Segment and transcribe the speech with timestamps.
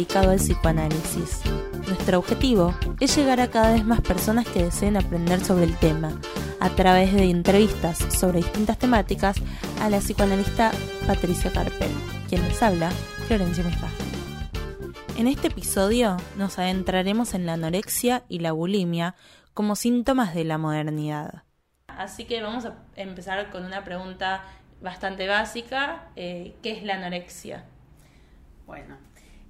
[0.00, 1.42] dedicado al psicoanálisis.
[1.86, 6.18] Nuestro objetivo es llegar a cada vez más personas que deseen aprender sobre el tema,
[6.58, 9.36] a través de entrevistas sobre distintas temáticas
[9.78, 10.70] a la psicoanalista
[11.06, 11.90] Patricia Carpel,
[12.30, 12.90] quien les habla,
[13.28, 14.02] Florencia Misraje.
[15.18, 19.16] En este episodio nos adentraremos en la anorexia y la bulimia
[19.52, 21.42] como síntomas de la modernidad.
[21.88, 24.44] Así que vamos a empezar con una pregunta
[24.80, 26.08] bastante básica.
[26.16, 27.66] Eh, ¿Qué es la anorexia?
[28.66, 28.96] Bueno,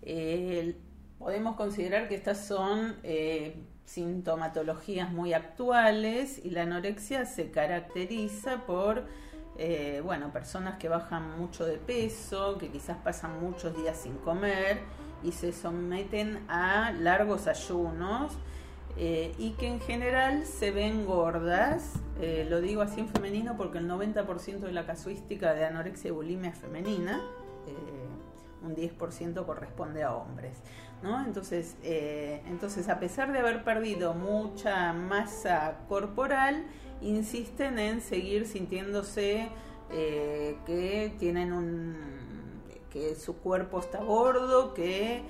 [0.02, 0.76] eh,
[1.18, 9.06] podemos considerar que estas son eh, sintomatologías muy actuales y la anorexia se caracteriza por,
[10.04, 14.78] bueno, personas que bajan mucho de peso, que quizás pasan muchos días sin comer
[15.22, 18.32] y se someten a largos ayunos
[18.96, 23.78] eh, y que en general se ven gordas, eh, lo digo así en femenino porque
[23.78, 27.22] el 90% de la casuística de anorexia y bulimia es femenina,
[27.66, 27.99] eh,
[28.62, 30.56] un 10% corresponde a hombres.
[31.02, 31.24] ¿no?
[31.24, 36.66] Entonces, entonces, a pesar de haber perdido mucha masa corporal,
[37.00, 39.48] insisten en seguir sintiéndose
[39.90, 42.20] que tienen un
[42.90, 45.22] que su cuerpo está gordo, que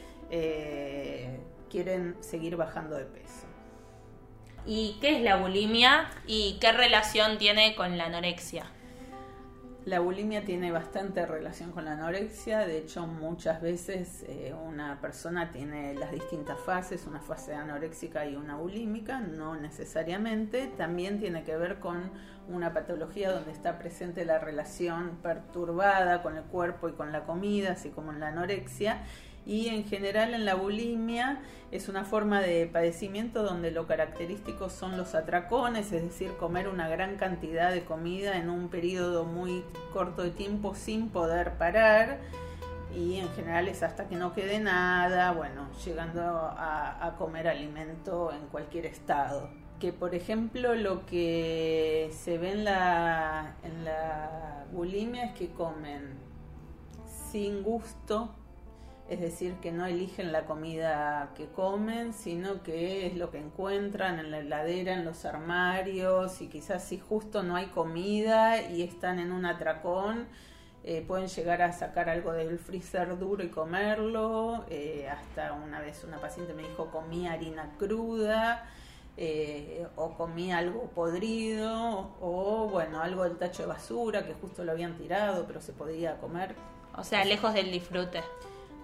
[1.69, 3.47] quieren seguir bajando de peso.
[4.67, 8.67] ¿Y qué es la bulimia y qué relación tiene con la anorexia?
[9.86, 15.50] La bulimia tiene bastante relación con la anorexia, de hecho muchas veces eh, una persona
[15.50, 21.56] tiene las distintas fases, una fase anoréxica y una bulímica, no necesariamente, también tiene que
[21.56, 22.11] ver con
[22.47, 27.72] una patología donde está presente la relación perturbada con el cuerpo y con la comida,
[27.72, 29.03] así como en la anorexia,
[29.47, 34.97] y en general en la bulimia es una forma de padecimiento donde lo característico son
[34.97, 40.23] los atracones, es decir, comer una gran cantidad de comida en un periodo muy corto
[40.23, 42.19] de tiempo sin poder parar
[42.95, 48.47] y en general es hasta que no quede nada, bueno, llegando a, comer alimento en
[48.49, 49.49] cualquier estado.
[49.79, 56.19] Que por ejemplo lo que se ve en la, en la bulimia es que comen
[57.31, 58.34] sin gusto,
[59.10, 64.21] es decir, que no eligen la comida que comen, sino que es lo que encuentran
[64.21, 69.19] en la heladera, en los armarios, y quizás si justo no hay comida y están
[69.19, 70.28] en un atracón,
[70.84, 74.65] eh, pueden llegar a sacar algo del freezer duro y comerlo.
[74.70, 78.65] Eh, hasta una vez una paciente me dijo comí harina cruda.
[79.16, 84.70] Eh, o comí algo podrido o bueno algo del tacho de basura que justo lo
[84.70, 86.54] habían tirado pero se podía comer
[86.97, 88.22] o sea lejos del disfrute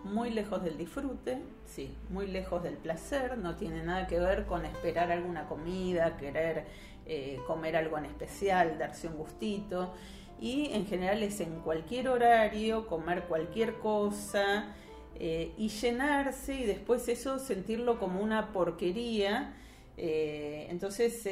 [0.06, 4.64] muy lejos del disfrute, sí, muy lejos del placer, no tiene nada que ver con
[4.64, 6.64] esperar alguna comida, querer
[7.06, 9.94] eh, comer algo en especial, darse un gustito.
[10.40, 14.74] Y en general es en cualquier horario, comer cualquier cosa
[15.18, 19.54] eh, y llenarse y después eso sentirlo como una porquería.
[19.96, 21.24] Eh, entonces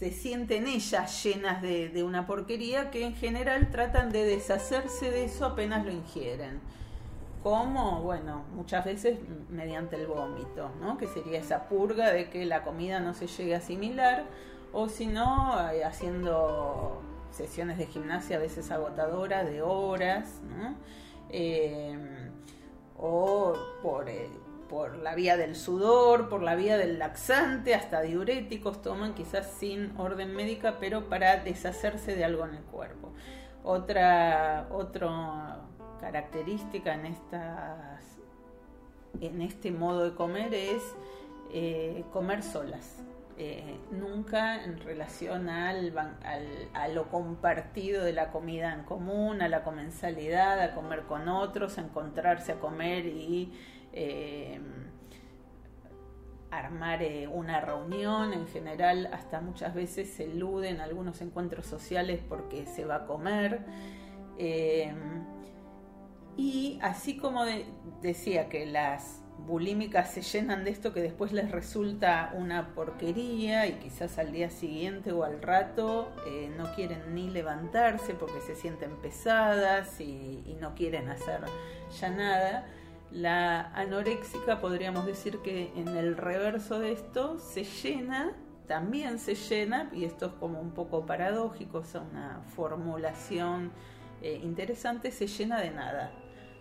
[0.00, 5.44] se sienten ellas llenas de, una porquería que en general tratan de deshacerse de eso
[5.44, 6.58] apenas lo ingieren.
[7.42, 8.00] ¿Cómo?
[8.00, 9.18] Bueno, muchas veces
[9.50, 10.96] mediante el vómito, ¿no?
[10.96, 14.24] Que sería esa purga de que la comida no se llegue a asimilar,
[14.72, 20.76] o si no, eh, haciendo sesiones de gimnasia a veces agotadoras de horas, ¿no?
[21.28, 22.30] Eh,
[22.96, 24.30] o por eh,
[24.70, 29.92] por la vía del sudor, por la vía del laxante, hasta diuréticos toman quizás sin
[29.98, 33.12] orden médica, pero para deshacerse de algo en el cuerpo.
[33.64, 35.58] Otra, otra
[36.00, 37.16] característica en,
[39.20, 40.82] en este modo de comer es
[41.52, 43.02] eh, comer solas.
[43.42, 45.94] Eh, nunca en relación al,
[46.74, 51.78] a lo compartido de la comida en común, a la comensalidad, a comer con otros,
[51.78, 53.52] a encontrarse a comer y
[53.92, 54.60] eh,
[56.50, 62.66] armar eh, una reunión, en general hasta muchas veces se eluden algunos encuentros sociales porque
[62.66, 63.60] se va a comer.
[64.38, 64.92] Eh,
[66.36, 67.44] y así como
[68.00, 73.74] decía que las bulímicas se llenan de esto que después les resulta una porquería y
[73.74, 76.12] quizás al día siguiente o al rato
[76.56, 81.40] no quieren ni levantarse porque se sienten pesadas y no quieren hacer
[82.00, 82.66] ya nada.
[83.10, 88.32] La anoréxica podríamos decir que en el reverso de esto se llena,
[88.68, 93.72] también se llena, y esto es como un poco paradójico, es una formulación
[94.22, 96.12] eh, interesante, se llena de nada.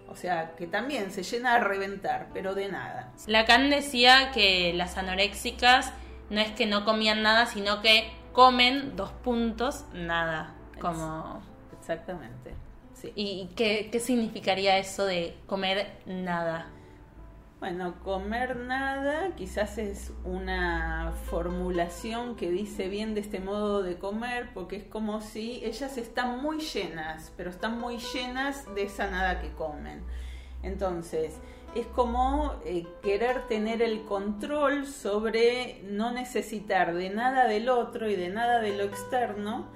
[0.07, 3.13] O sea, que también se llena a reventar, pero de nada.
[3.28, 5.94] Lacan decía que las anoréxicas
[6.31, 10.56] no es que no comían nada, sino que comen dos puntos, nada.
[10.81, 11.44] Como...
[11.80, 12.56] Exactamente.
[13.16, 16.69] ¿Y qué, qué significaría eso de comer nada?
[17.60, 24.51] Bueno, comer nada quizás es una formulación que dice bien de este modo de comer,
[24.54, 29.42] porque es como si ellas están muy llenas, pero están muy llenas de esa nada
[29.42, 30.01] que comen.
[30.63, 31.38] Entonces,
[31.75, 38.16] es como eh, querer tener el control sobre no necesitar de nada del otro y
[38.16, 39.68] de nada de lo externo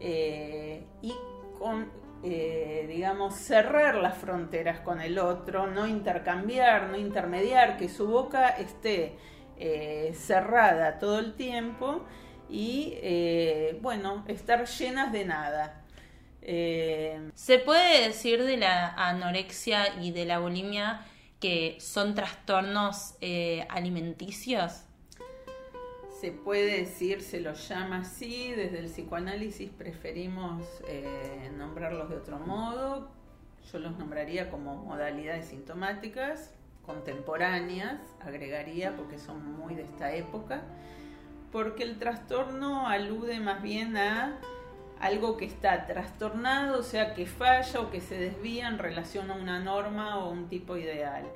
[0.00, 1.12] eh, y
[1.58, 1.90] con
[2.22, 8.48] eh, digamos, cerrar las fronteras con el otro, no intercambiar, no intermediar, que su boca
[8.48, 9.16] esté
[9.58, 12.04] eh, cerrada todo el tiempo
[12.48, 15.82] y, eh, bueno, estar llenas de nada.
[17.34, 21.04] ¿Se puede decir de la anorexia y de la bulimia
[21.40, 23.16] que son trastornos
[23.68, 24.85] alimenticios?
[26.20, 32.38] Se puede decir, se los llama así, desde el psicoanálisis preferimos eh, nombrarlos de otro
[32.38, 33.10] modo,
[33.70, 36.54] yo los nombraría como modalidades sintomáticas,
[36.86, 40.62] contemporáneas, agregaría porque son muy de esta época,
[41.52, 44.38] porque el trastorno alude más bien a
[45.00, 49.34] algo que está trastornado, o sea, que falla o que se desvía en relación a
[49.34, 51.26] una norma o un tipo ideal.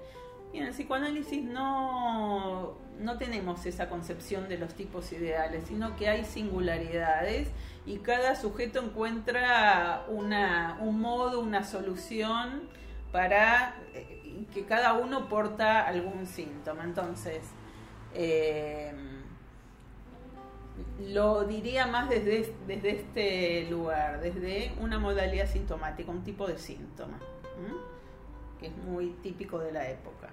[0.53, 6.09] Y en el psicoanálisis no, no tenemos esa concepción de los tipos ideales, sino que
[6.09, 7.49] hay singularidades
[7.87, 12.69] y cada sujeto encuentra una, un modo, una solución
[13.11, 16.85] para eh, que cada uno porta algún síntoma.
[16.85, 17.43] Entonces,
[18.15, 18.93] eh,
[21.09, 27.19] lo diría más desde, desde este lugar, desde una modalidad sintomática, un tipo de síntoma,
[28.59, 30.29] que es muy típico de la época.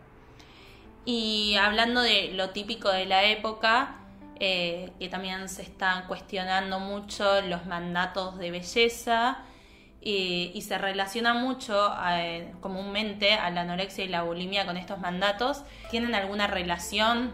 [1.09, 3.95] Y hablando de lo típico de la época,
[4.41, 9.45] eh, que también se están cuestionando mucho los mandatos de belleza
[10.01, 15.63] y se relaciona mucho eh, comúnmente a la anorexia y la bulimia con estos mandatos.
[15.91, 17.33] ¿Tienen alguna relación?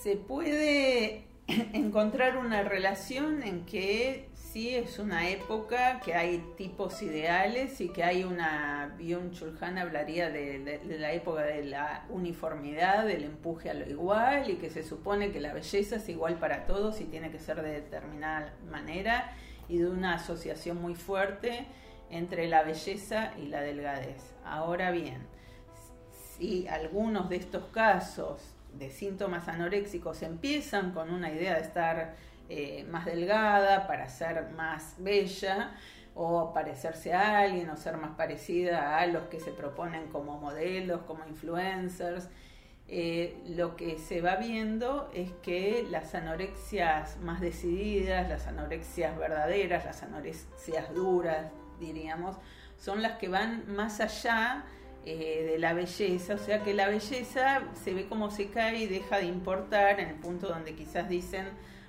[0.00, 1.24] Se puede
[1.72, 8.04] encontrar una relación en que sí es una época que hay tipos ideales y que
[8.04, 13.74] hay una, Byung Chul Han hablaría de, la época de la uniformidad, del empuje a
[13.74, 17.32] lo igual y que se supone que la belleza es igual para todos y tiene
[17.32, 19.32] que ser de determinada manera
[19.68, 21.66] y de una asociación muy fuerte
[22.08, 24.36] entre la belleza y la delgadez.
[24.44, 25.26] Ahora bien,
[26.38, 28.40] si algunos de estos casos
[28.72, 32.14] de síntomas anoréxicos empiezan con una idea de estar
[32.48, 35.74] eh, más delgada, para ser más bella
[36.14, 41.02] o parecerse a alguien o ser más parecida a los que se proponen como modelos,
[41.02, 42.28] como influencers.
[42.86, 49.84] Eh, lo que se va viendo es que las anorexias más decididas, las anorexias verdaderas,
[49.86, 51.46] las anorexias duras,
[51.80, 52.36] diríamos,
[52.76, 54.64] son las que van más allá
[55.06, 58.86] eh, de la belleza, o sea que la belleza se ve como se cae y
[58.86, 61.46] deja de importar en el punto donde quizás dicen,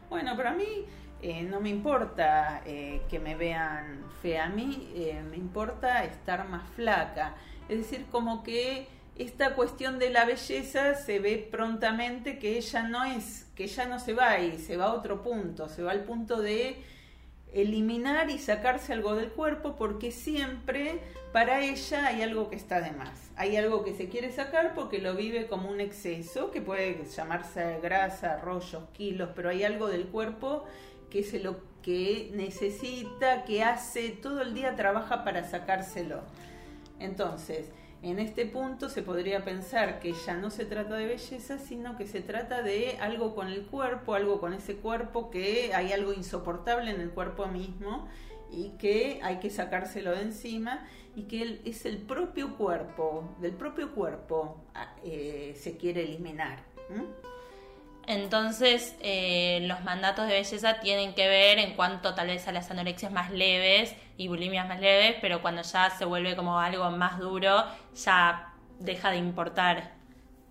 [0.10, 0.86] bueno, pero a mí
[1.22, 6.48] eh, no me importa eh, que me vean fea, a mí eh, me importa estar
[6.48, 7.36] más flaca.
[7.68, 13.04] Es decir, como que esta cuestión de la belleza se ve prontamente que ella no
[13.06, 16.04] es, que ya no se va ahí, se va a otro punto, se va al
[16.04, 16.84] punto de
[17.54, 21.00] eliminar y sacarse algo del cuerpo porque siempre
[21.36, 23.30] para ella hay algo que está de más.
[23.36, 27.78] Hay algo que se quiere sacar porque lo vive como un exceso, que puede llamarse
[27.82, 30.64] grasa, rollos, kilos, pero hay algo del cuerpo
[31.10, 36.22] que es lo que necesita, que hace, todo el día trabaja para sacárselo.
[37.02, 37.70] Entonces,
[38.02, 42.08] en este punto se podría pensar que ya no se trata de belleza, sino que
[42.08, 46.92] se trata de algo con el cuerpo, algo con ese cuerpo, que hay algo insoportable
[46.92, 48.08] en el cuerpo mismo
[48.52, 53.94] y que hay que sacárselo de encima y que es el propio cuerpo, del propio
[53.94, 56.60] cuerpo ah, eh, se quiere eliminar.
[58.08, 62.70] Entonces, eh, los mandatos de belleza tienen que ver en cuanto tal vez a las
[62.70, 67.20] anorexias más leves y bulimias más leves, pero cuando ya se vuelve como algo más
[67.20, 67.64] duro,
[67.96, 69.94] ya deja de importar.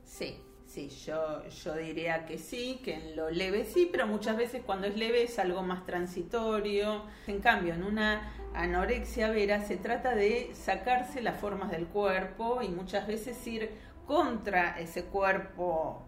[0.05, 0.41] Sí,
[0.75, 4.89] sí, yo, yo diría que sí, que en lo leve sí, pero muchas veces cuando
[4.89, 7.05] es leve es algo más transitorio.
[7.29, 12.69] En cambio, en una anorexia vera se trata de sacarse las formas del cuerpo y
[12.69, 13.71] muchas veces ir
[14.05, 16.03] contra ese cuerpo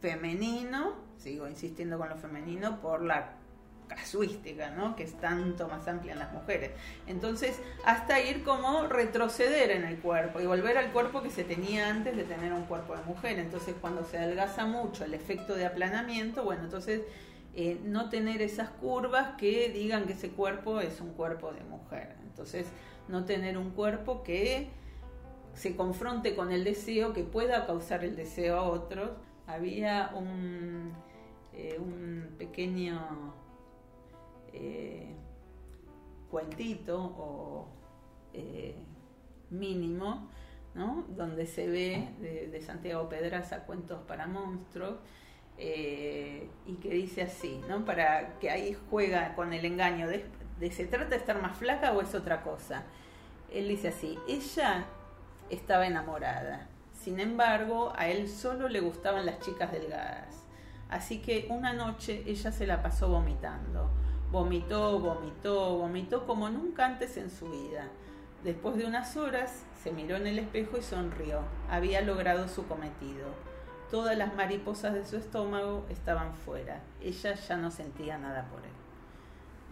[0.00, 3.39] femenino, sigo insistiendo con lo femenino, por la
[3.90, 4.94] casuística, ¿no?
[4.96, 6.70] que es tanto más amplia en las mujeres.
[7.06, 11.88] Entonces, hasta ir como retroceder en el cuerpo y volver al cuerpo que se tenía
[11.88, 13.38] antes de tener un cuerpo de mujer.
[13.38, 17.02] Entonces, cuando se adelgaza mucho el efecto de aplanamiento, bueno, entonces
[17.54, 22.16] eh, no tener esas curvas que digan que ese cuerpo es un cuerpo de mujer.
[22.22, 22.66] Entonces,
[23.08, 24.68] no tener un cuerpo que
[25.54, 29.10] se confronte con el deseo, que pueda causar el deseo a otros.
[29.48, 30.92] Había un,
[31.52, 33.34] eh, un pequeño
[34.52, 35.14] eh,
[36.30, 37.68] cuentito o
[38.32, 38.76] eh,
[39.50, 40.30] mínimo,
[40.74, 41.04] ¿no?
[41.08, 44.96] donde se ve de, Santiago Pedraza Cuentos para Monstruos,
[45.58, 47.84] eh, y que dice así, ¿no?
[47.84, 50.24] para que ahí juega con el engaño de,
[50.58, 52.84] de se trata de estar más flaca o es otra cosa.
[53.52, 54.86] Él dice así, ella
[55.50, 60.46] estaba enamorada, sin embargo a él solo le gustaban las chicas delgadas,
[60.88, 63.90] así que una noche ella se la pasó vomitando
[64.30, 67.88] Vomitó, vomitó, vomitó como nunca antes en su vida.
[68.44, 71.40] Después de unas horas se miró en el espejo y sonrió.
[71.68, 73.28] Había logrado su cometido.
[73.90, 76.80] Todas las mariposas de su estómago estaban fuera.
[77.02, 78.70] Ella ya no sentía nada por él.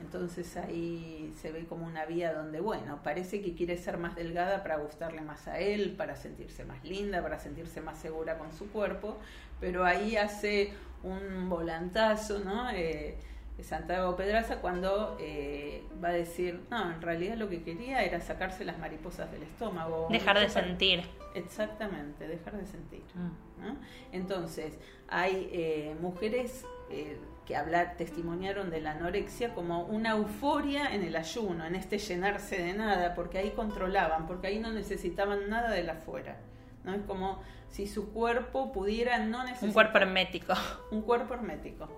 [0.00, 4.62] Entonces ahí se ve como una vía donde, bueno, parece que quiere ser más delgada
[4.62, 8.70] para gustarle más a él, para sentirse más linda, para sentirse más segura con su
[8.70, 9.18] cuerpo,
[9.60, 10.72] pero ahí hace
[11.02, 12.70] un volantazo, ¿no?
[12.70, 13.18] Eh,
[13.64, 18.64] Santiago Pedraza cuando eh, va a decir, no, en realidad lo que quería era sacarse
[18.64, 20.06] las mariposas del estómago.
[20.10, 21.02] Dejar de sentir.
[21.34, 23.02] Exactamente, dejar de sentir.
[23.14, 24.14] Mm.
[24.14, 31.02] Entonces, hay eh, mujeres eh, que hablar, testimoniaron de la anorexia como una euforia en
[31.02, 35.70] el ayuno, en este llenarse de nada, porque ahí controlaban, porque ahí no necesitaban nada
[35.70, 36.36] de la afuera.
[36.84, 36.94] ¿no?
[36.94, 39.68] Es como si su cuerpo pudiera no necesitar...
[39.68, 40.54] Un cuerpo hermético.
[40.92, 41.88] Un cuerpo hermético,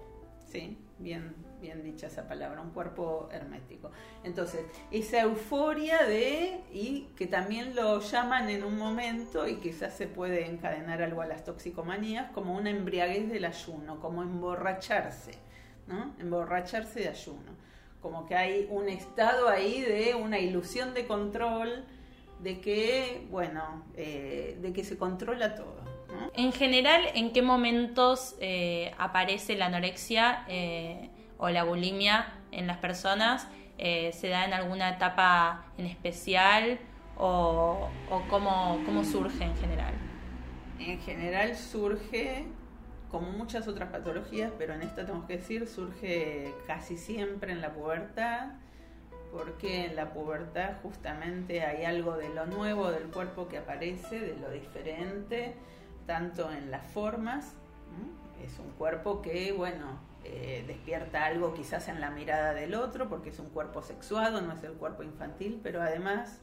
[0.46, 3.90] sí, bien bien dicha esa palabra, un cuerpo hermético.
[4.24, 10.06] Entonces, esa euforia de, y que también lo llaman en un momento, y quizás se
[10.06, 15.32] puede encadenar algo a las toxicomanías, como una embriaguez del ayuno, como emborracharse,
[15.86, 16.14] ¿no?
[16.18, 17.52] Emborracharse de ayuno.
[18.00, 21.84] Como que hay un estado ahí de una ilusión de control,
[22.42, 25.80] de que, bueno, eh, de que se controla todo.
[26.34, 30.44] En general, ¿en qué momentos eh, aparece la anorexia?
[30.48, 31.10] Eh,
[31.40, 36.78] o la bulimia en las personas eh, se da en alguna etapa en especial
[37.16, 39.94] o, o cómo, cómo surge en general?
[40.78, 42.46] En general surge
[43.10, 47.72] como muchas otras patologías, pero en esta tenemos que decir, surge casi siempre en la
[47.72, 48.50] pubertad,
[49.32, 54.36] porque en la pubertad justamente hay algo de lo nuevo del cuerpo que aparece, de
[54.36, 55.54] lo diferente,
[56.06, 57.54] tanto en las formas,
[58.44, 63.30] es un cuerpo que, bueno, eh, despierta algo quizás en la mirada del otro, porque
[63.30, 66.40] es un cuerpo sexuado, no es el cuerpo infantil, pero además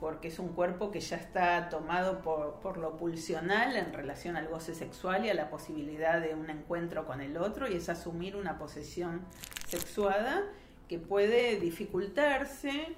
[0.00, 4.48] porque es un cuerpo que ya está tomado por, por, lo pulsional en relación al
[4.48, 8.36] goce sexual y a la posibilidad de un encuentro con el otro, y es asumir
[8.36, 9.22] una posesión
[9.66, 10.42] sexuada
[10.88, 12.96] que puede dificultarse,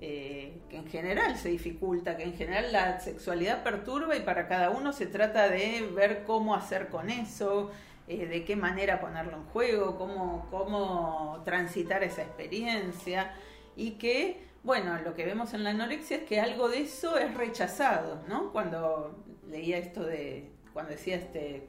[0.00, 4.70] eh, que en general se dificulta, que en general la sexualidad perturba y para cada
[4.70, 7.70] uno se trata de ver cómo hacer con eso,
[8.08, 13.34] eh, de qué manera ponerlo en juego, cómo, cómo transitar esa experiencia
[13.76, 17.34] y que, bueno, lo que vemos en la anorexia es que algo de eso es
[17.34, 18.50] rechazado, ¿no?
[18.50, 21.68] Cuando leía esto de, cuando decía este,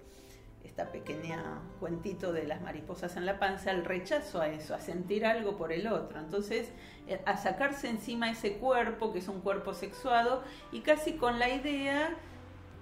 [0.63, 5.25] esta pequeña cuentito de las mariposas en la panza, el rechazo a eso, a sentir
[5.25, 6.19] algo por el otro.
[6.19, 6.71] Entonces,
[7.07, 11.49] eh, a sacarse encima ese cuerpo, que es un cuerpo sexuado, y casi con la
[11.49, 12.15] idea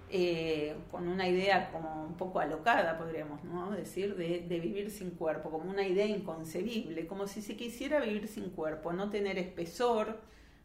[0.10, 3.72] eh, con una idea como un poco alocada, podríamos ¿no?
[3.72, 8.50] decir, de, vivir sin cuerpo, como una idea inconcebible, como si se quisiera vivir sin
[8.52, 10.22] cuerpo, no tener espesor,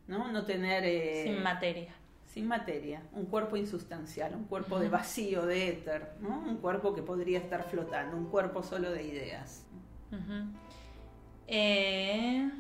[0.07, 0.85] no, no tener...
[0.85, 1.95] Eh, sin materia.
[2.25, 6.39] Sin materia, un cuerpo insustancial, un cuerpo de vacío, de éter, ¿no?
[6.39, 9.67] un cuerpo que podría estar flotando, un cuerpo solo de ideas.
[11.47, 12.51] eh...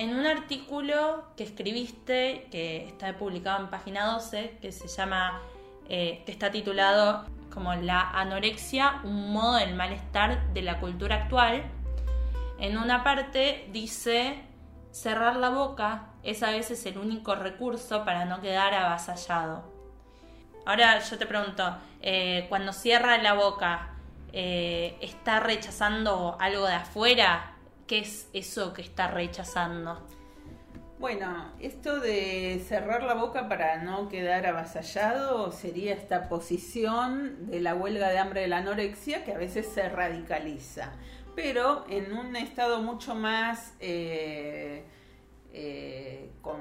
[0.00, 5.42] En un artículo que escribiste, que está publicado en página 12, que se llama,
[5.90, 11.64] eh, que está titulado como La anorexia, un modo del malestar de la cultura actual,
[12.58, 14.42] en una parte dice,
[14.90, 19.70] cerrar la boca es a veces el único recurso para no quedar avasallado.
[20.64, 23.96] Ahora yo te pregunto, eh, cuando cierra la boca,
[24.32, 27.49] eh, ¿está rechazando algo de afuera?
[27.90, 29.98] ¿Qué es eso que está rechazando?
[31.00, 37.74] Bueno, esto de cerrar la boca para no quedar avasallado sería esta posición de la
[37.74, 40.92] huelga de hambre de la anorexia que a veces se radicaliza,
[41.34, 44.84] pero en un estado mucho más eh,
[45.52, 46.60] eh, con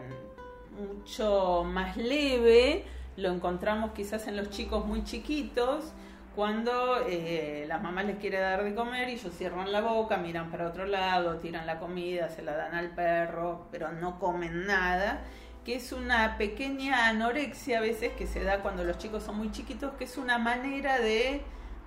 [0.79, 2.85] mucho más leve,
[3.17, 5.93] lo encontramos quizás en los chicos muy chiquitos
[6.39, 10.49] cuando eh, la mamá les quiere dar de comer y ellos cierran la boca, miran
[10.49, 15.19] para otro lado, tiran la comida, se la dan al perro, pero no comen nada,
[15.65, 19.51] que es una pequeña anorexia a veces que se da cuando los chicos son muy
[19.51, 21.41] chiquitos, que es una manera de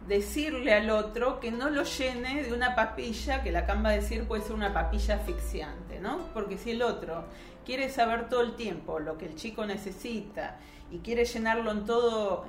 [0.06, 4.42] decirle al otro que no lo llene de una papilla, que la camba decir puede
[4.42, 6.28] ser una papilla asfixiante, ¿no?
[6.34, 7.24] Porque si el otro
[7.64, 10.58] quiere saber todo el tiempo lo que el chico necesita
[10.90, 12.44] y quiere llenarlo en todo,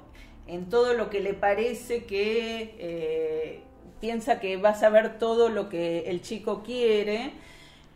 [0.47, 3.61] en todo lo que le parece que eh,
[3.99, 7.33] piensa que va a saber todo lo que el chico quiere,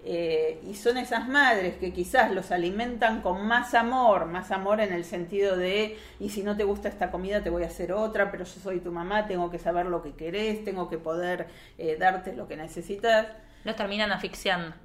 [0.10, 4.94] eh, y son esas madres que quizás los alimentan con más amor, más amor en
[4.94, 8.32] el sentido de, y si no te gusta esta comida te voy a hacer otra,
[8.32, 11.98] pero yo soy tu mamá, tengo que saber lo que querés, tengo que poder eh,
[12.00, 13.28] darte lo que necesitas.
[13.66, 14.76] Los terminan asfixiando.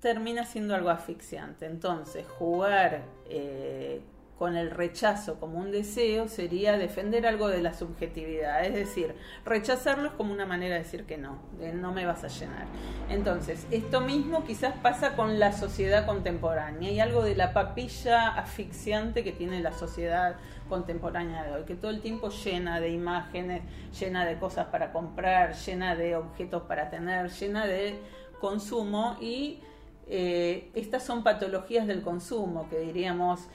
[0.00, 1.66] Termina siendo algo asfixiante.
[1.66, 4.00] Entonces, jugar eh,
[4.38, 10.06] con el rechazo como un deseo sería defender algo de la subjetividad, es decir, rechazarlo
[10.08, 12.66] es como una manera de decir que no, de no me vas a llenar.
[13.10, 19.24] Entonces, esto mismo quizás pasa con la sociedad contemporánea, hay algo de la papilla asfixiante
[19.24, 20.36] que tiene la sociedad
[20.68, 23.62] contemporánea de hoy, que todo el tiempo llena de imágenes,
[23.98, 27.98] llena de cosas para comprar, llena de objetos para tener, llena de
[28.40, 29.60] consumo y
[30.06, 33.48] eh, estas son patologías del consumo que diríamos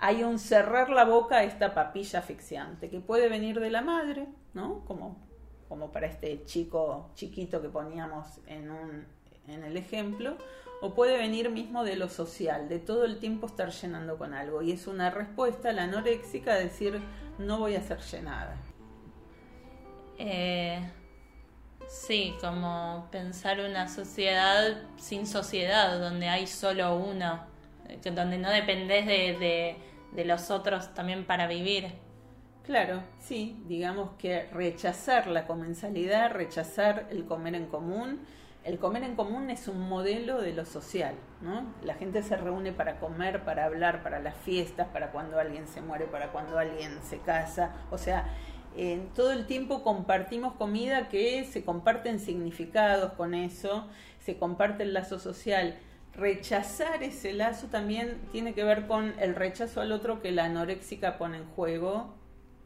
[0.00, 4.26] hay un cerrar la boca a esta papilla asfixiante que puede venir de la madre,
[4.54, 4.84] ¿no?
[4.84, 5.16] Como,
[5.68, 9.06] como para este chico chiquito que poníamos en, un,
[9.48, 10.36] en el ejemplo,
[10.80, 14.62] o puede venir mismo de lo social, de todo el tiempo estar llenando con algo.
[14.62, 17.00] Y es una respuesta a la anoréxica a decir,
[17.38, 18.56] no voy a ser llenada.
[20.18, 20.80] Eh,
[21.88, 27.40] sí, como pensar una sociedad sin sociedad, donde hay solo uno,
[28.14, 31.92] donde no dependés de los otros también para vivir.
[32.64, 38.20] Claro, sí, digamos que rechazar la comensalidad, rechazar el comer en común.
[38.62, 41.72] El comer en común es un modelo de lo social, ¿no?
[41.82, 45.80] La gente se reúne para comer, para hablar, para las fiestas, para cuando alguien se
[45.80, 47.72] muere, para cuando alguien se casa.
[47.90, 48.26] O sea,
[49.14, 55.18] todo el tiempo compartimos comida que se comparten significados con eso, se comparte el lazo
[55.18, 55.78] social
[56.18, 61.16] rechazar ese lazo también tiene que ver con el rechazo al otro que la anoréxica
[61.16, 62.14] pone en juego,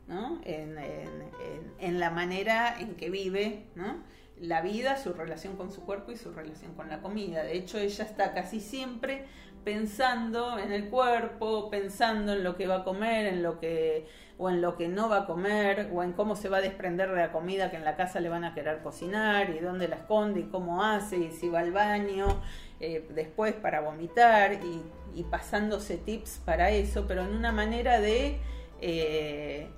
[0.08, 0.40] ¿no?
[0.44, 4.02] En, la manera en que vive, ¿no?
[4.42, 7.44] La vida, su relación con su cuerpo y su relación con la comida.
[7.44, 9.24] De hecho, ella está casi siempre
[9.62, 14.06] pensando en el cuerpo, pensando en lo que va a comer, en lo que
[14.38, 17.10] o en lo que no va a comer, o en cómo se va a desprender
[17.10, 19.96] de la comida que en la casa le van a querer cocinar, y dónde la
[19.96, 22.40] esconde, y cómo hace, y si va al baño,
[22.80, 28.40] eh, después para vomitar y, pasándose tips para eso, pero en una manera de,
[28.80, 29.68] eh,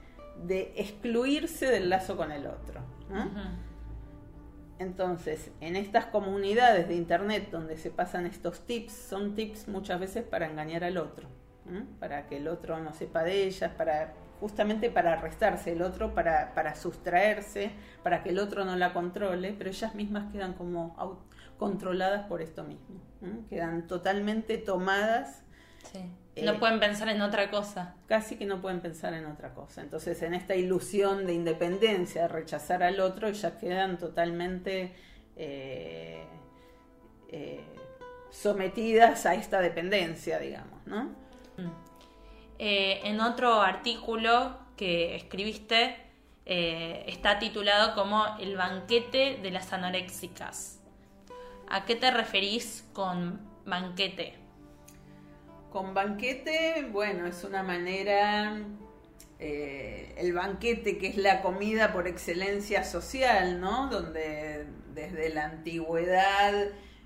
[0.43, 2.81] de excluirse del lazo con el otro.
[4.79, 10.25] Entonces, en estas comunidades de Internet donde se pasan estos tips, son tips muchas veces
[10.25, 11.29] para engañar al otro,
[12.01, 16.55] para que el otro no sepa de ellas, para justamente para restarse el otro, para,
[16.55, 17.71] para sustraerse,
[18.03, 20.97] para que el otro no la controle, pero ellas mismas quedan como
[21.57, 23.01] controladas por esto mismo.
[23.49, 25.45] Quedan totalmente tomadas.
[26.43, 27.95] No eh, pueden pensar en otra cosa.
[28.07, 29.83] Casi que no pueden pensar en otra cosa.
[29.83, 34.93] Entonces, en esta ilusión de independencia, de rechazar al otro, ellas quedan totalmente
[35.37, 36.25] eh,
[37.29, 37.65] eh,
[38.31, 41.05] sometidas a esta dependencia, digamos, ¿no?
[41.57, 41.71] Mm.
[42.59, 45.97] en otro artículo que escribiste,
[46.45, 50.81] está titulado como El banquete de las anoréxicas.
[51.69, 54.44] ¿A qué te referís con banquete?
[55.75, 58.63] Con banquete, bueno, es una manera,
[59.41, 63.89] eh, el banquete que es la comida por excelencia social, ¿no?
[63.89, 66.55] Donde desde la antigüedad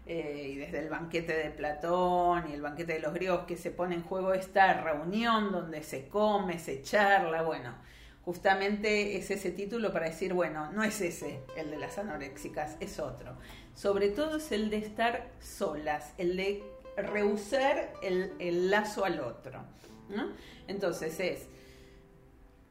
[0.05, 3.71] eh, y desde el banquete de Platón y el banquete de los griegos que se
[3.71, 7.75] pone en juego esta reunión donde se come, se charla, bueno,
[8.23, 12.99] justamente es ese título para decir, bueno, no es ese el de las anoréxicas, es
[12.99, 13.35] otro
[13.79, 16.65] sobre todo es el de estar solas, el de
[17.03, 19.61] rehusar el, lazo al otro.
[20.67, 21.49] Entonces es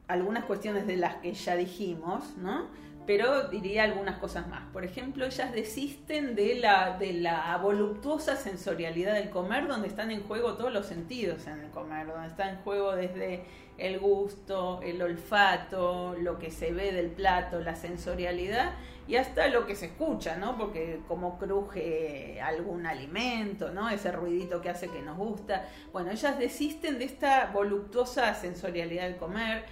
[0.08, 2.66] algunas cuestiones de las que ya dijimos, ¿no?
[3.08, 4.64] Pero diría algunas cosas más.
[4.70, 10.22] Por ejemplo, ellas desisten de la, de la voluptuosa sensorialidad del comer, donde están en
[10.24, 13.44] juego todos los sentidos en el comer, donde está en juego desde
[13.78, 18.74] el gusto, el olfato, lo que se ve del plato, la sensorialidad
[19.06, 20.58] y hasta lo que se escucha, ¿no?
[20.58, 23.88] Porque como cruje algún alimento, ¿no?
[23.88, 25.66] Ese ruidito que hace que nos gusta.
[25.94, 29.64] Bueno, ellas desisten de esta voluptuosa sensorialidad del comer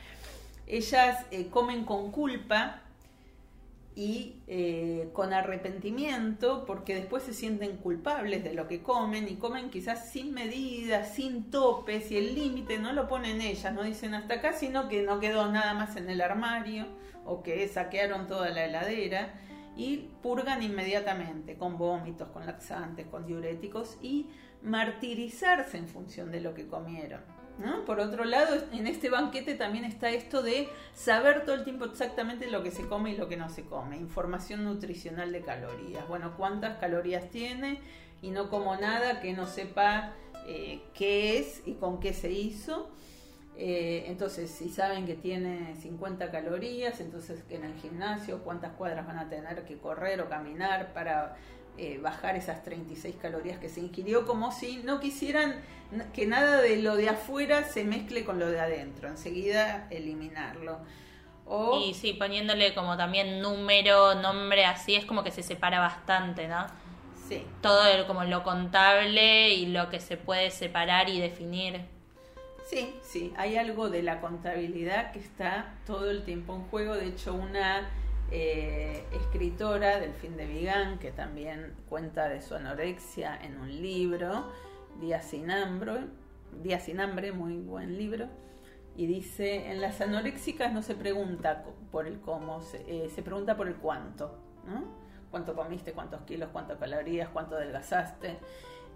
[0.67, 2.83] ellas eh, comen con culpa
[3.97, 9.71] y eh, con arrepentimiento porque después se sienten culpables de lo que comen y comen
[9.71, 14.35] quizás sin medidas, sin topes y el límite no lo ponen ellas, no dicen hasta
[14.35, 16.87] acá, sino que no quedó nada más en el armario
[17.25, 19.41] o que saquearon toda la heladera
[19.79, 24.27] y purgan inmediatamente con vómitos, con laxantes, con diuréticos y
[24.63, 27.23] martirizarse en función de lo que comieron.
[27.87, 32.51] Por otro lado, en este banquete también está esto de saber todo el tiempo exactamente
[32.51, 33.97] lo que se come y lo que no se come.
[33.97, 36.07] Información nutricional de calorías.
[36.07, 37.81] Bueno, cuántas calorías tiene
[38.21, 40.13] y no como nada que no sepa
[40.47, 42.91] eh, qué es y con qué se hizo.
[43.57, 49.07] Eh, entonces, si saben que tiene 50 calorías, entonces que en el gimnasio cuántas cuadras
[49.07, 51.37] van a tener que correr o caminar para
[51.79, 55.61] eh, bajar esas 36 calorías que se ingirió, como si no quisieran
[56.13, 60.79] que nada de lo de afuera se mezcle con lo de adentro, enseguida eliminarlo.
[61.47, 66.49] O, y sí, poniéndole como también número, nombre, así es como que se separa bastante,
[66.49, 66.67] ¿no?
[67.29, 67.45] Sí.
[67.61, 71.83] Todo como lo contable y lo que se puede separar y definir.
[72.69, 76.95] Sí, sí, hay algo de la contabilidad que está todo el tiempo en juego.
[76.95, 77.89] De hecho, una
[78.31, 84.51] eh, escritora del fin de Vigan, que también cuenta de su anorexia en un libro,
[85.01, 86.07] Día sin hambre,
[86.63, 88.29] Día sin hambre, muy buen libro,
[88.97, 93.69] y dice, en las anoréxicas no se pregunta por el cómo, se, eh, pregunta por
[93.69, 94.39] el cuánto,
[95.31, 98.39] ¿Cuánto comiste, cuántos kilos, cuántas calorías, cuánto adelgazaste?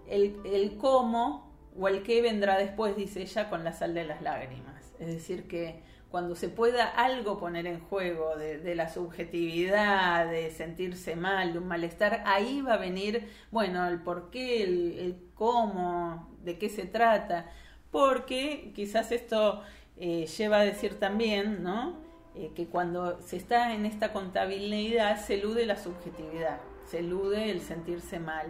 [0.07, 4.21] El, el cómo o el qué vendrá después, dice ella, con la sal de las
[4.21, 4.93] lágrimas.
[4.99, 11.15] Es decir, que cuando se pueda algo poner en juego de, la subjetividad, de sentirse
[11.15, 16.57] mal, de un malestar, ahí va a venir, bueno, el por qué, el, cómo, de
[16.57, 17.49] qué se trata,
[17.91, 19.61] porque quizás esto
[19.97, 21.95] eh, lleva a decir también, ¿no?
[22.35, 27.61] Eh, que cuando se está en esta contabilidad se elude la subjetividad, se elude el
[27.61, 28.47] sentirse mal.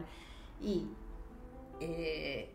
[0.60, 0.88] Y
[1.80, 2.50] eh,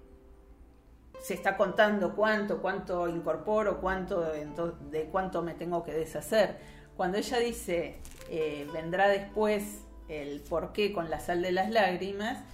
[1.27, 6.57] se está contando cuánto, cuánto incorporo, cuánto de cuánto me tengo que deshacer.
[6.97, 7.99] Cuando ella dice
[8.31, 12.45] eh, vendrá después el por qué con la sal de las lágrimas,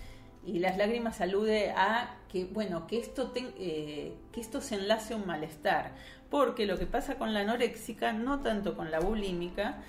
[0.46, 5.18] y las lágrimas alude a que, bueno, que esto, eh, que esto se enlace a
[5.18, 5.92] un malestar,
[6.30, 9.82] porque lo que pasa con la anoréxica, no tanto con la bulímica,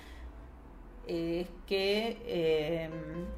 [1.07, 2.91] es que em,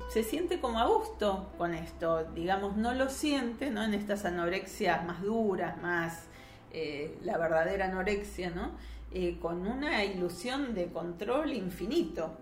[0.09, 3.83] se siente como a gusto con esto, digamos, no lo siente, ¿no?
[3.83, 6.25] En estas anorexias más duras, más
[6.71, 8.71] eh, la verdadera anorexia, ¿no?
[9.11, 12.37] Eh, con una ilusión de control infinito,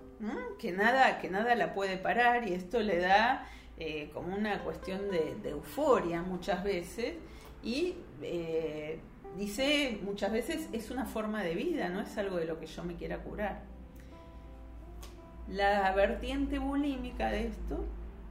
[0.57, 3.45] que, nada, que nada la puede parar y esto le da
[3.77, 7.15] eh, como una cuestión de, de, euforia muchas veces
[7.62, 7.95] y
[9.38, 12.83] dice muchas veces es una forma de vida, no es algo de lo que yo
[12.83, 13.72] me quiera curar.
[15.47, 17.86] La vertiente bulímica de esto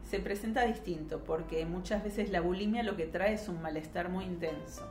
[0.09, 4.25] se presenta distinto, porque muchas veces la bulimia lo que trae es un malestar muy
[4.25, 4.87] intenso.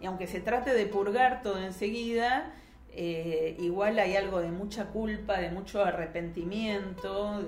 [0.00, 2.52] Y aunque se trate de purgar todo enseguida,
[2.90, 7.42] eh, igual hay algo de mucha culpa, de mucho arrepentimiento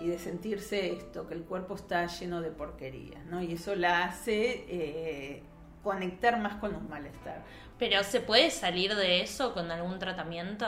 [0.00, 3.42] y de sentirse esto, que el cuerpo está lleno de porquería, ¿no?
[3.42, 5.42] Y eso la hace eh,
[5.82, 7.42] conectar más con un malestar.
[7.78, 10.66] Pero ¿se puede salir de eso con algún tratamiento?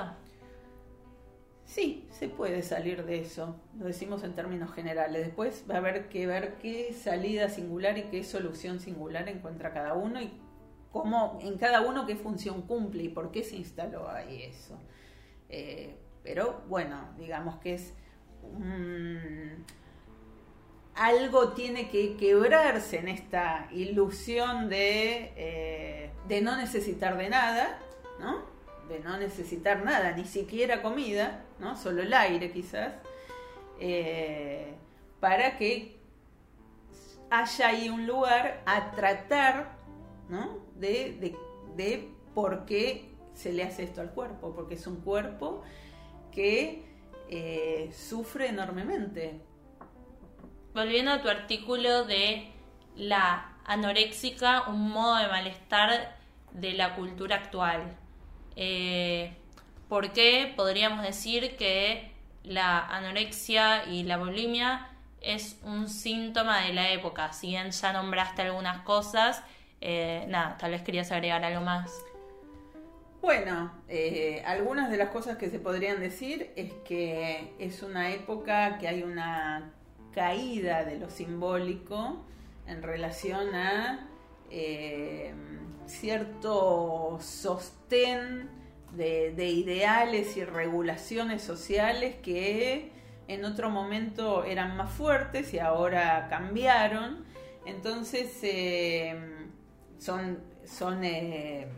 [1.72, 5.24] Sí, se puede salir de eso, lo decimos en términos generales.
[5.24, 9.94] Después va a haber que ver qué salida singular y qué solución singular encuentra cada
[9.94, 10.38] uno y
[10.90, 14.78] cómo en cada uno qué función cumple y por qué se instaló ahí eso.
[15.48, 17.94] Eh, pero bueno, digamos que es
[20.94, 27.78] algo tiene que quebrarse en esta ilusión de, eh, de no necesitar de nada,
[28.20, 28.51] ¿no?
[28.92, 31.76] De no necesitar nada, ni siquiera comida, ¿no?
[31.76, 32.92] solo el aire quizás,
[33.80, 34.74] eh,
[35.18, 35.96] para que
[37.30, 39.76] haya ahí un lugar a tratar
[40.28, 40.58] ¿no?
[40.76, 41.36] de,
[41.76, 45.62] de, por qué se le hace esto al cuerpo, porque es un cuerpo
[46.30, 46.84] que
[47.28, 49.40] eh, sufre enormemente.
[50.74, 52.52] Volviendo a tu artículo de
[52.96, 56.16] la anoréxica, un modo de malestar
[56.52, 57.96] de la cultura actual.
[58.56, 59.32] Eh,
[59.88, 62.10] ¿Por qué podríamos decir que
[62.44, 64.88] la anorexia y la bulimia
[65.20, 67.32] es un síntoma de la época?
[67.32, 69.42] Si bien ya nombraste algunas cosas,
[69.80, 71.92] eh, nada, tal vez querías agregar algo más.
[73.20, 78.78] Bueno, eh, algunas de las cosas que se podrían decir es que es una época
[78.78, 79.70] que hay una
[80.12, 82.24] caída de lo simbólico
[82.66, 84.08] en relación a
[85.92, 88.50] cierto sostén
[88.92, 92.90] de, ideales y regulaciones sociales que
[93.28, 97.24] en otro momento eran más fuertes y ahora cambiaron.
[97.64, 99.14] Entonces eh,
[99.98, 101.68] son, son eh,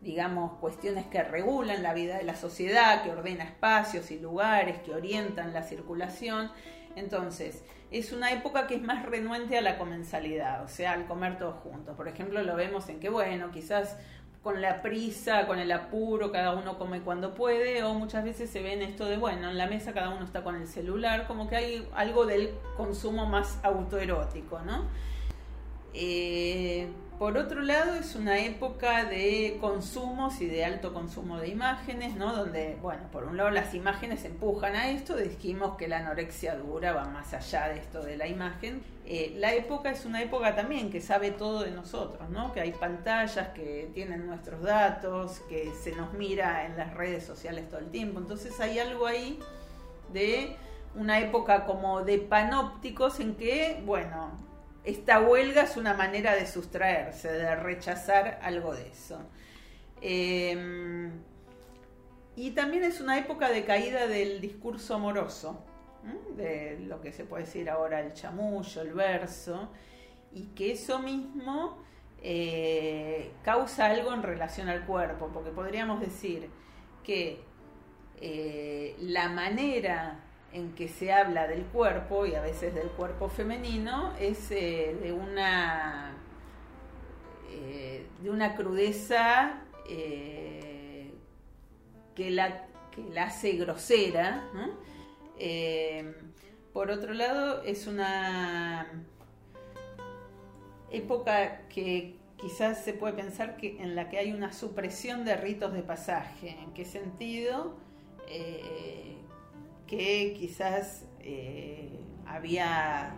[0.00, 4.92] digamos, cuestiones que regulan la vida de la sociedad, que ordena espacios y lugares, que
[4.92, 6.50] orientan la circulación.
[6.98, 11.38] Entonces, es una época que es más renuente a la comensalidad, o sea, al comer
[11.38, 11.96] todos juntos.
[11.96, 13.96] Por ejemplo, lo vemos en que, bueno, quizás
[14.42, 18.62] con la prisa, con el apuro, cada uno come cuando puede, o muchas veces se
[18.62, 21.48] ve en esto de, bueno, en la mesa cada uno está con el celular, como
[21.48, 24.84] que hay algo del consumo más autoerótico, ¿no?
[25.94, 32.14] Eh, por otro lado, es una época de consumos y de alto consumo de imágenes,
[32.14, 32.32] ¿no?
[32.32, 36.92] Donde, bueno, por un lado las imágenes empujan a esto, dijimos que la anorexia dura
[36.92, 38.82] va más allá de esto de la imagen.
[39.04, 42.52] Eh, la época es una época también que sabe todo de nosotros, ¿no?
[42.52, 47.68] Que hay pantallas que tienen nuestros datos, que se nos mira en las redes sociales
[47.68, 48.20] todo el tiempo.
[48.20, 49.40] Entonces hay algo ahí
[50.12, 50.56] de
[50.94, 54.47] una época como de panópticos en que, bueno,
[54.84, 59.20] esta huelga es una manera de sustraerse, de rechazar algo de eso.
[60.00, 61.10] Em,
[62.36, 65.64] y también es una época de caída del discurso amoroso,
[66.36, 69.70] de lo que se puede decir ahora el chamullo, el verso,
[70.32, 71.82] y que eso mismo
[72.22, 76.48] eh, causa algo en relación al cuerpo, porque podríamos decir
[77.02, 77.40] que
[78.20, 84.14] eh, la manera en que se habla del cuerpo y a veces del cuerpo femenino
[84.18, 86.14] es eh, de una
[87.50, 91.12] eh, de una crudeza eh,
[92.14, 94.44] que, la, que la hace grosera
[96.72, 98.86] por otro lado es una
[100.90, 105.72] época que quizás se puede pensar que en la que hay una supresión de ritos
[105.72, 106.50] de pasaje.
[106.62, 107.76] En qué sentido
[109.88, 113.14] que quizás eh, había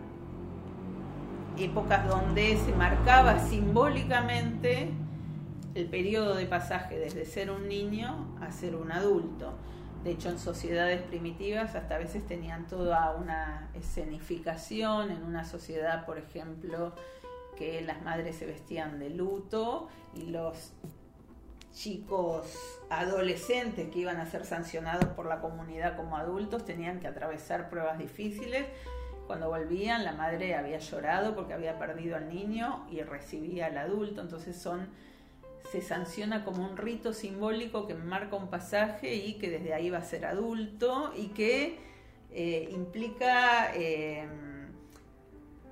[1.57, 4.89] épocas donde se marcaba simbólicamente
[5.75, 9.53] el periodo de pasaje desde ser un niño a ser un adulto.
[10.03, 16.05] De hecho, en sociedades primitivas hasta a veces tenían toda una escenificación, en una sociedad,
[16.05, 16.95] por ejemplo,
[17.55, 20.73] que las madres se vestían de luto y los
[21.73, 22.47] chicos
[22.89, 27.97] adolescentes que iban a ser sancionados por la comunidad como adultos tenían que atravesar pruebas
[27.97, 28.65] difíciles.
[29.27, 34.21] Cuando volvían, la madre había llorado porque había perdido al niño y recibía al adulto.
[34.21, 34.89] Entonces son
[35.71, 39.99] se sanciona como un rito simbólico que marca un pasaje y que desde ahí va
[39.99, 41.79] a ser adulto y que
[42.31, 44.27] eh, implica eh,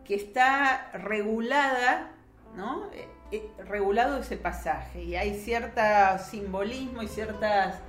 [0.05, 2.11] que está regulada,
[2.55, 2.89] ¿no?
[3.31, 5.81] Eh, regulado ese pasaje y hay cierto
[6.29, 7.79] simbolismo y ciertas...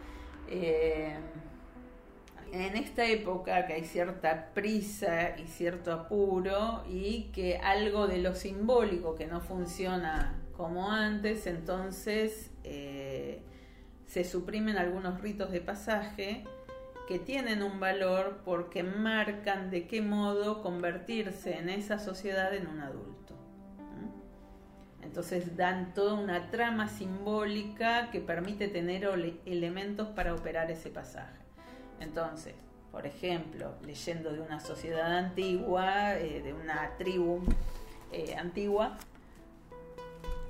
[0.48, 1.16] Eh,
[2.52, 8.34] en esta época que hay cierta prisa y cierto apuro y que algo de lo
[8.34, 13.42] simbólico que no funciona como antes, entonces eh,
[14.06, 16.44] se suprimen algunos ritos de pasaje
[17.06, 22.80] que tienen un valor porque marcan de qué modo convertirse en esa sociedad en un
[22.80, 23.19] adulto.
[25.02, 29.08] Entonces dan toda una trama simbólica que permite tener
[29.46, 31.40] elementos para operar ese pasaje.
[32.00, 32.54] Entonces,
[32.92, 37.42] por ejemplo, leyendo de una sociedad antigua, eh, de una tribu
[38.12, 38.98] eh, antigua,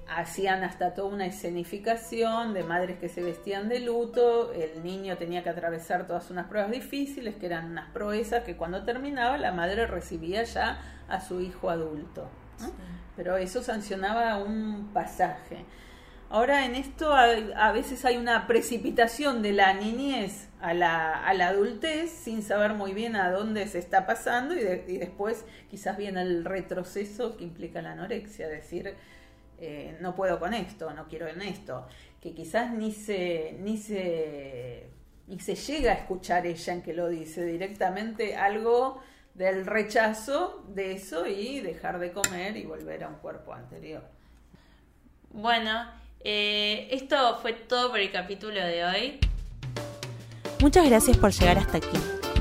[0.08, 5.44] hacían hasta toda una escenificación de madres que se vestían de luto, el niño tenía
[5.44, 9.86] que atravesar todas unas pruebas difíciles, que eran unas proezas que cuando terminaba la madre
[9.86, 12.28] recibía ya a su hijo adulto
[13.16, 15.64] pero eso sancionaba un pasaje.
[16.30, 21.48] Ahora en esto a, veces hay una precipitación de la niñez a la, a la,
[21.48, 26.44] adultez sin saber muy bien a dónde se está pasando y, después quizás viene el
[26.44, 28.94] retroceso que implica la anorexia, decir,
[29.58, 31.88] eh, no puedo con esto, no quiero en esto,
[32.20, 34.88] que quizás ni se, ni se,
[35.26, 39.02] ni se llega a escuchar ella en que lo dice directamente algo
[39.40, 44.02] del rechazo de eso y dejar de comer y volver a un cuerpo anterior.
[45.30, 45.86] Bueno,
[46.22, 49.18] eh, esto fue todo por el capítulo de hoy.
[50.60, 51.98] Muchas gracias por llegar hasta aquí.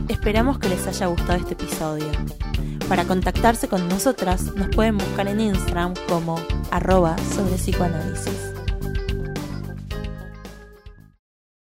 [0.10, 2.12] Esperamos que les haya gustado este episodio.
[2.90, 6.36] Para contactarse con nosotras nos pueden buscar en Instagram como
[6.70, 8.49] arroba sobre psicoanálisis.